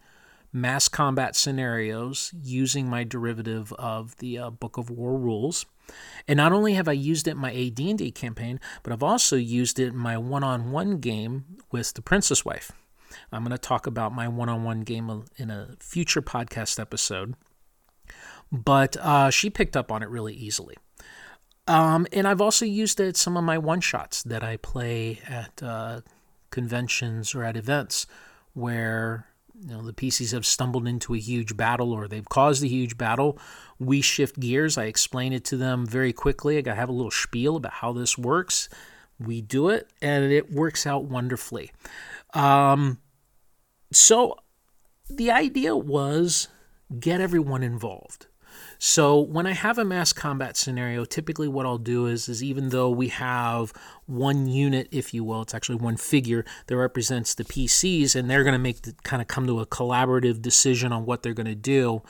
mass 0.53 0.87
combat 0.87 1.35
scenarios 1.35 2.33
using 2.41 2.89
my 2.89 3.03
derivative 3.03 3.73
of 3.73 4.15
the 4.17 4.37
uh, 4.37 4.49
Book 4.49 4.77
of 4.77 4.89
War 4.89 5.17
rules. 5.17 5.65
And 6.27 6.37
not 6.37 6.51
only 6.51 6.73
have 6.73 6.87
I 6.87 6.93
used 6.93 7.27
it 7.27 7.31
in 7.31 7.37
my 7.37 7.53
AD&D 7.53 8.11
campaign, 8.11 8.59
but 8.83 8.91
I've 8.91 9.03
also 9.03 9.35
used 9.35 9.79
it 9.79 9.89
in 9.89 9.97
my 9.97 10.17
one-on-one 10.17 10.97
game 10.97 11.45
with 11.71 11.93
the 11.93 12.01
Princess 12.01 12.43
Wife. 12.43 12.71
I'm 13.31 13.43
going 13.43 13.51
to 13.51 13.57
talk 13.57 13.87
about 13.87 14.13
my 14.13 14.27
one-on-one 14.27 14.81
game 14.81 15.23
in 15.37 15.49
a 15.49 15.75
future 15.79 16.21
podcast 16.21 16.79
episode. 16.79 17.35
But 18.51 18.97
uh, 18.97 19.29
she 19.29 19.49
picked 19.49 19.77
up 19.77 19.91
on 19.91 20.03
it 20.03 20.09
really 20.09 20.33
easily. 20.33 20.75
Um, 21.67 22.07
and 22.13 22.27
I've 22.27 22.41
also 22.41 22.65
used 22.65 22.99
it 22.99 23.17
some 23.17 23.35
of 23.35 23.43
my 23.43 23.57
one-shots 23.57 24.23
that 24.23 24.43
I 24.43 24.57
play 24.57 25.21
at 25.27 25.61
uh, 25.61 26.01
conventions 26.49 27.35
or 27.35 27.43
at 27.43 27.57
events 27.57 28.07
where 28.57 29.27
you 29.53 29.69
know 29.69 29.81
the 29.81 29.93
PCs 29.93 30.31
have 30.31 30.45
stumbled 30.45 30.87
into 30.87 31.13
a 31.13 31.19
huge 31.19 31.55
battle 31.55 31.93
or 31.93 32.07
they've 32.07 32.27
caused 32.27 32.63
a 32.63 32.67
huge 32.67 32.97
battle. 32.97 33.37
We 33.79 34.01
shift 34.01 34.39
gears. 34.39 34.77
I 34.77 34.85
explain 34.85 35.31
it 35.31 35.45
to 35.45 35.57
them 35.57 35.85
very 35.85 36.11
quickly. 36.11 36.67
I 36.67 36.73
have 36.73 36.89
a 36.89 36.93
little 36.93 37.11
spiel 37.11 37.55
about 37.55 37.73
how 37.73 37.93
this 37.93 38.17
works. 38.17 38.67
We 39.19 39.41
do 39.41 39.69
it, 39.69 39.89
and 40.01 40.31
it 40.31 40.51
works 40.51 40.85
out 40.85 41.05
wonderfully. 41.05 41.71
Um, 42.33 42.99
so 43.91 44.37
the 45.09 45.31
idea 45.31 45.75
was 45.75 46.47
get 46.99 47.21
everyone 47.21 47.63
involved. 47.63 48.27
So 48.79 49.19
when 49.19 49.47
I 49.47 49.53
have 49.53 49.77
a 49.77 49.85
mass 49.85 50.13
combat 50.13 50.55
scenario, 50.55 51.05
typically 51.05 51.47
what 51.47 51.65
I'll 51.65 51.77
do 51.77 52.05
is, 52.05 52.29
is 52.29 52.43
even 52.43 52.69
though 52.69 52.89
we 52.89 53.07
have 53.09 53.73
one 54.05 54.47
unit, 54.47 54.87
if 54.91 55.13
you 55.13 55.23
will, 55.23 55.41
it's 55.41 55.53
actually 55.53 55.77
one 55.77 55.97
figure 55.97 56.45
that 56.67 56.77
represents 56.77 57.33
the 57.33 57.43
PCs, 57.43 58.15
and 58.15 58.29
they're 58.29 58.43
going 58.43 58.53
to 58.53 58.59
make 58.59 58.83
the, 58.83 58.93
kind 59.03 59.21
of 59.21 59.27
come 59.27 59.47
to 59.47 59.59
a 59.59 59.65
collaborative 59.65 60.41
decision 60.41 60.91
on 60.91 61.05
what 61.05 61.23
they're 61.23 61.33
going 61.33 61.47
to 61.47 61.55
do. 61.55 62.03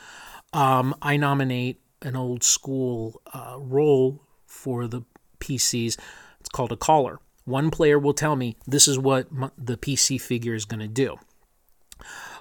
Um, 0.54 0.96
I 1.02 1.18
nominate 1.18 1.82
an 2.02 2.16
old 2.16 2.44
school 2.44 3.22
uh, 3.34 3.56
role 3.60 4.24
for 4.46 4.88
the 4.88 5.04
PCs. 5.40 5.98
It's 6.40 6.50
called 6.50 6.72
a 6.72 6.78
caller. 6.78 7.20
One 7.46 7.72
player 7.72 7.98
will 7.98 8.14
tell 8.14 8.36
me 8.36 8.58
this 8.66 8.88
is 8.88 9.00
what 9.00 9.28
the 9.58 9.78
PC 9.78 10.20
figure 10.20 10.54
is 10.54 10.66
going 10.66 10.82
to 10.82 10.88
do. 10.88 11.18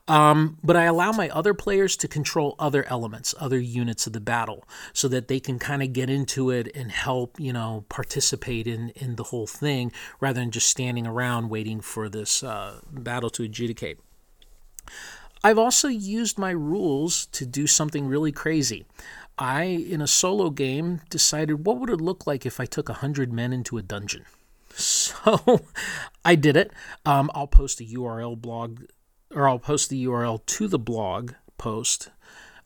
Um, 0.09 0.59
but 0.63 0.77
I 0.77 0.85
allow 0.85 1.11
my 1.11 1.29
other 1.31 1.53
players 1.53 1.97
to 1.97 2.09
control 2.09 2.55
other 2.59 2.85
elements, 2.89 3.35
other 3.41 3.59
units 3.59 4.07
of 4.07 4.13
the 4.13 4.21
battle, 4.21 4.65
so 4.93 5.09
that 5.09 5.27
they 5.27 5.41
can 5.41 5.59
kind 5.59 5.83
of 5.83 5.93
get 5.93 6.09
into 6.09 6.51
it 6.51 6.75
and 6.77 6.93
help, 6.93 7.41
you 7.41 7.53
know, 7.53 7.85
participate 7.89 8.67
in, 8.67 8.91
in 8.91 9.17
the 9.17 9.25
whole 9.25 9.49
thing 9.49 9.91
rather 10.21 10.41
than 10.41 10.53
just 10.53 10.69
standing 10.69 11.07
around 11.07 11.49
waiting 11.49 11.81
for 11.81 12.09
this 12.09 12.45
uh, 12.45 12.81
battle 12.93 13.31
to 13.31 13.43
adjudicate. 13.43 13.99
I've 15.43 15.59
also 15.59 15.89
used 15.89 16.39
my 16.39 16.51
rules 16.51 17.27
to 17.27 17.45
do 17.45 17.67
something 17.67 18.07
really 18.07 18.33
crazy. 18.33 18.87
I, 19.39 19.65
in 19.65 20.01
a 20.01 20.07
solo 20.07 20.51
game, 20.51 21.03
decided 21.11 21.67
what 21.67 21.79
would 21.79 21.91
it 21.91 22.01
look 22.01 22.27
like 22.27 22.47
if 22.47 22.59
I 22.59 22.65
took 22.65 22.89
100 22.89 23.33
men 23.33 23.53
into 23.53 23.79
a 23.79 23.83
dungeon. 23.83 24.25
So 24.79 25.63
I 26.25 26.35
did 26.35 26.57
it. 26.57 26.71
Um, 27.07 27.31
I'll 27.35 27.47
post 27.47 27.81
a 27.81 27.85
URL 27.85 28.39
blog 28.39 28.83
or 29.35 29.49
I'll 29.49 29.59
post 29.59 29.91
the 29.91 30.05
URL 30.07 30.45
to 30.47 30.69
the 30.69 30.79
blog 30.79 31.33
post 31.59 32.11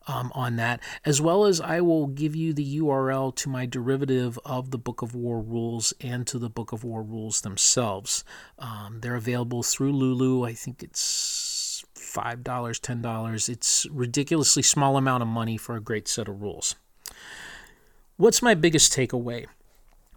um, 0.06 0.32
on 0.34 0.56
that, 0.56 0.80
as 1.04 1.20
well 1.20 1.44
as 1.44 1.60
I 1.60 1.80
will 1.80 2.06
give 2.06 2.34
you 2.34 2.52
the 2.52 2.78
URL 2.78 3.34
to 3.36 3.48
my 3.48 3.66
derivative 3.66 4.38
of 4.44 4.70
the 4.70 4.78
Book 4.78 5.02
of 5.02 5.14
War 5.14 5.40
rules 5.40 5.92
and 6.00 6.26
to 6.26 6.38
the 6.38 6.50
Book 6.50 6.72
of 6.72 6.84
War 6.84 7.02
rules 7.02 7.42
themselves. 7.42 8.24
Um, 8.58 8.98
they're 9.00 9.16
available 9.16 9.62
through 9.62 9.92
Lulu. 9.92 10.44
I 10.44 10.54
think 10.54 10.82
it's 10.82 11.84
$5, 11.94 12.42
$10. 12.42 13.48
It's 13.48 13.86
ridiculously 13.90 14.62
small 14.62 14.96
amount 14.96 15.22
of 15.22 15.28
money 15.28 15.56
for 15.56 15.76
a 15.76 15.80
great 15.80 16.08
set 16.08 16.28
of 16.28 16.40
rules. 16.40 16.74
What's 18.16 18.42
my 18.42 18.54
biggest 18.54 18.92
takeaway 18.92 19.46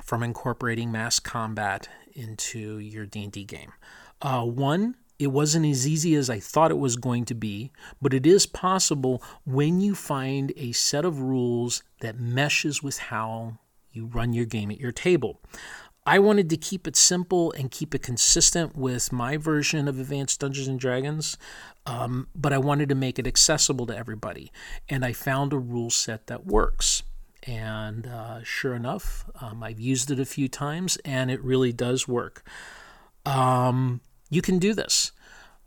from 0.01 0.23
incorporating 0.23 0.91
mass 0.91 1.19
combat 1.19 1.87
into 2.13 2.79
your 2.79 3.05
D&D 3.05 3.45
game? 3.45 3.73
Uh, 4.21 4.43
one, 4.43 4.95
it 5.19 5.27
wasn't 5.27 5.65
as 5.65 5.87
easy 5.87 6.15
as 6.15 6.29
I 6.29 6.39
thought 6.39 6.71
it 6.71 6.77
was 6.77 6.95
going 6.95 7.25
to 7.25 7.35
be, 7.35 7.71
but 8.01 8.13
it 8.13 8.25
is 8.25 8.45
possible 8.45 9.21
when 9.45 9.79
you 9.79 9.95
find 9.95 10.51
a 10.57 10.71
set 10.71 11.05
of 11.05 11.21
rules 11.21 11.83
that 12.01 12.19
meshes 12.19 12.81
with 12.81 12.97
how 12.97 13.59
you 13.91 14.05
run 14.07 14.33
your 14.33 14.45
game 14.45 14.71
at 14.71 14.79
your 14.79 14.91
table. 14.91 15.39
I 16.05 16.19
wanted 16.19 16.49
to 16.49 16.57
keep 16.57 16.85
it 16.85 16.97
simple 16.97 17.53
and 17.53 17.71
keep 17.71 17.95
it 17.95 18.01
consistent 18.01 18.75
with 18.75 19.13
my 19.13 19.37
version 19.37 19.87
of 19.87 19.99
Advanced 19.99 20.41
Dungeons 20.41 20.67
and 20.67 20.79
Dragons, 20.79 21.37
um, 21.85 22.27
but 22.35 22.51
I 22.51 22.57
wanted 22.57 22.89
to 22.89 22.95
make 22.95 23.17
it 23.17 23.27
accessible 23.27 23.85
to 23.85 23.97
everybody. 23.97 24.51
And 24.89 25.05
I 25.05 25.13
found 25.13 25.53
a 25.53 25.57
rule 25.57 25.89
set 25.89 26.27
that 26.27 26.45
works. 26.45 27.03
And 27.43 28.07
uh, 28.07 28.43
sure 28.43 28.73
enough, 28.73 29.29
um, 29.39 29.63
I've 29.63 29.79
used 29.79 30.11
it 30.11 30.19
a 30.19 30.25
few 30.25 30.49
times 30.49 30.97
and 31.05 31.31
it 31.31 31.41
really 31.41 31.71
does 31.71 32.07
work. 32.07 32.43
Um, 33.25 34.01
you 34.33 34.41
can 34.41 34.59
do 34.59 34.73
this. 34.73 35.11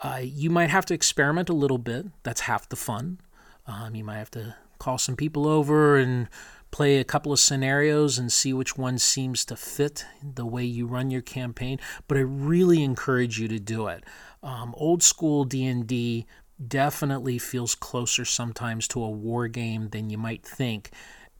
Uh, 0.00 0.20
you 0.22 0.50
might 0.50 0.70
have 0.70 0.84
to 0.86 0.94
experiment 0.94 1.48
a 1.48 1.54
little 1.54 1.78
bit. 1.78 2.06
That's 2.22 2.42
half 2.42 2.68
the 2.68 2.76
fun. 2.76 3.20
Um, 3.66 3.94
you 3.94 4.04
might 4.04 4.18
have 4.18 4.30
to 4.32 4.56
call 4.78 4.98
some 4.98 5.16
people 5.16 5.46
over 5.46 5.96
and 5.96 6.28
play 6.70 6.98
a 6.98 7.04
couple 7.04 7.32
of 7.32 7.38
scenarios 7.38 8.18
and 8.18 8.30
see 8.30 8.52
which 8.52 8.76
one 8.76 8.98
seems 8.98 9.44
to 9.46 9.56
fit 9.56 10.04
the 10.22 10.44
way 10.44 10.64
you 10.64 10.86
run 10.86 11.10
your 11.10 11.22
campaign. 11.22 11.78
But 12.08 12.18
I 12.18 12.22
really 12.22 12.82
encourage 12.82 13.38
you 13.38 13.48
to 13.48 13.58
do 13.58 13.86
it. 13.86 14.04
Um, 14.42 14.74
old 14.76 15.02
school 15.02 15.44
D&D 15.44 16.26
definitely 16.66 17.38
feels 17.38 17.74
closer 17.74 18.24
sometimes 18.24 18.88
to 18.88 19.02
a 19.02 19.10
war 19.10 19.48
game 19.48 19.88
than 19.88 20.10
you 20.10 20.18
might 20.18 20.44
think. 20.44 20.90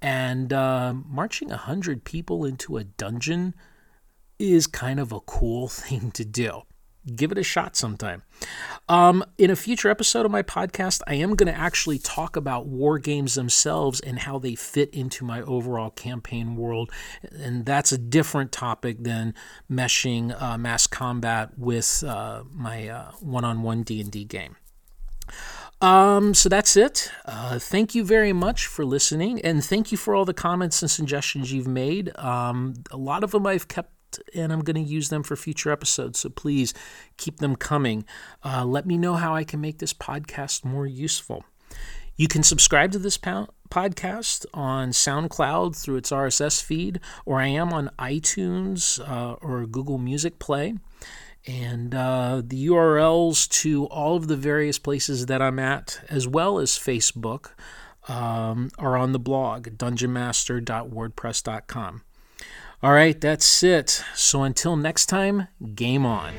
And 0.00 0.52
uh, 0.52 0.94
marching 0.94 1.48
100 1.48 2.04
people 2.04 2.44
into 2.44 2.76
a 2.76 2.84
dungeon 2.84 3.54
is 4.38 4.66
kind 4.66 5.00
of 5.00 5.12
a 5.12 5.20
cool 5.20 5.68
thing 5.68 6.10
to 6.12 6.24
do. 6.24 6.62
Give 7.14 7.32
it 7.32 7.38
a 7.38 7.42
shot 7.42 7.76
sometime. 7.76 8.22
Um, 8.88 9.24
in 9.38 9.50
a 9.50 9.56
future 9.56 9.88
episode 9.88 10.26
of 10.26 10.32
my 10.32 10.42
podcast, 10.42 11.02
I 11.06 11.14
am 11.14 11.34
going 11.34 11.52
to 11.52 11.58
actually 11.58 11.98
talk 11.98 12.36
about 12.36 12.66
war 12.66 12.98
games 12.98 13.34
themselves 13.34 14.00
and 14.00 14.18
how 14.20 14.38
they 14.38 14.54
fit 14.54 14.90
into 14.90 15.24
my 15.24 15.42
overall 15.42 15.90
campaign 15.90 16.56
world. 16.56 16.90
And 17.32 17.64
that's 17.64 17.92
a 17.92 17.98
different 17.98 18.52
topic 18.52 19.04
than 19.04 19.34
meshing 19.70 20.40
uh, 20.40 20.58
mass 20.58 20.86
combat 20.86 21.56
with 21.56 22.02
uh, 22.06 22.42
my 22.52 22.88
uh, 22.88 23.10
one-on-one 23.20 23.82
D&D 23.82 24.24
game. 24.24 24.56
Um, 25.80 26.32
so 26.32 26.48
that's 26.48 26.76
it. 26.76 27.10
Uh, 27.26 27.58
thank 27.58 27.94
you 27.94 28.04
very 28.04 28.32
much 28.32 28.66
for 28.66 28.84
listening, 28.84 29.40
and 29.42 29.62
thank 29.62 29.92
you 29.92 29.98
for 29.98 30.14
all 30.14 30.24
the 30.24 30.32
comments 30.32 30.80
and 30.80 30.90
suggestions 30.90 31.52
you've 31.52 31.66
made. 31.66 32.16
Um, 32.18 32.74
a 32.90 32.96
lot 32.96 33.22
of 33.22 33.32
them 33.32 33.46
I've 33.46 33.68
kept 33.68 33.92
and 34.34 34.52
I'm 34.52 34.60
going 34.60 34.76
to 34.76 34.82
use 34.82 35.08
them 35.08 35.22
for 35.22 35.36
future 35.36 35.70
episodes. 35.70 36.20
So 36.20 36.28
please 36.28 36.74
keep 37.16 37.38
them 37.38 37.56
coming. 37.56 38.04
Uh, 38.44 38.64
let 38.64 38.86
me 38.86 38.98
know 38.98 39.14
how 39.14 39.34
I 39.34 39.44
can 39.44 39.60
make 39.60 39.78
this 39.78 39.92
podcast 39.92 40.64
more 40.64 40.86
useful. 40.86 41.44
You 42.16 42.28
can 42.28 42.42
subscribe 42.42 42.92
to 42.92 42.98
this 42.98 43.18
po- 43.18 43.48
podcast 43.68 44.46
on 44.54 44.90
SoundCloud 44.90 45.76
through 45.76 45.96
its 45.96 46.10
RSS 46.10 46.62
feed, 46.62 47.00
or 47.26 47.40
I 47.40 47.48
am 47.48 47.72
on 47.72 47.90
iTunes 47.98 48.98
uh, 49.06 49.34
or 49.34 49.66
Google 49.66 49.98
Music 49.98 50.38
Play. 50.38 50.74
And 51.46 51.94
uh, 51.94 52.42
the 52.44 52.68
URLs 52.68 53.48
to 53.60 53.86
all 53.86 54.16
of 54.16 54.28
the 54.28 54.36
various 54.36 54.78
places 54.78 55.26
that 55.26 55.40
I'm 55.40 55.58
at, 55.58 56.00
as 56.08 56.26
well 56.26 56.58
as 56.58 56.72
Facebook, 56.72 57.50
um, 58.08 58.70
are 58.78 58.96
on 58.96 59.12
the 59.12 59.18
blog, 59.18 59.68
dungeonmaster.wordpress.com. 59.68 62.02
All 62.82 62.92
right, 62.92 63.18
that's 63.20 63.62
it. 63.62 64.04
So 64.14 64.42
until 64.42 64.76
next 64.76 65.06
time, 65.06 65.48
game 65.74 66.04
on. 66.04 66.34